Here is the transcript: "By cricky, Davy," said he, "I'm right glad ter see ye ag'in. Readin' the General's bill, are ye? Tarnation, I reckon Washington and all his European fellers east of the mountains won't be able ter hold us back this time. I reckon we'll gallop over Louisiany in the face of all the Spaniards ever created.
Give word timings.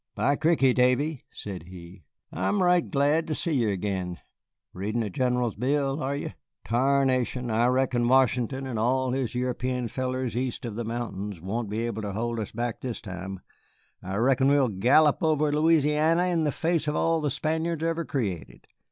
"By 0.15 0.35
cricky, 0.35 0.73
Davy," 0.73 1.25
said 1.31 1.67
he, 1.67 2.05
"I'm 2.31 2.63
right 2.63 2.89
glad 2.89 3.27
ter 3.27 3.35
see 3.35 3.51
ye 3.51 3.71
ag'in. 3.73 4.17
Readin' 4.73 5.01
the 5.01 5.11
General's 5.11 5.53
bill, 5.53 6.01
are 6.01 6.15
ye? 6.15 6.33
Tarnation, 6.65 7.51
I 7.51 7.67
reckon 7.67 8.07
Washington 8.07 8.65
and 8.65 8.79
all 8.79 9.11
his 9.11 9.35
European 9.35 9.89
fellers 9.89 10.35
east 10.35 10.65
of 10.65 10.73
the 10.73 10.83
mountains 10.83 11.39
won't 11.39 11.69
be 11.69 11.85
able 11.85 12.01
ter 12.01 12.13
hold 12.13 12.39
us 12.39 12.51
back 12.51 12.81
this 12.81 12.99
time. 12.99 13.41
I 14.01 14.15
reckon 14.15 14.47
we'll 14.47 14.69
gallop 14.69 15.21
over 15.21 15.51
Louisiany 15.51 16.33
in 16.33 16.45
the 16.45 16.51
face 16.51 16.87
of 16.87 16.95
all 16.95 17.21
the 17.21 17.29
Spaniards 17.29 17.83
ever 17.83 18.03
created. 18.03 18.65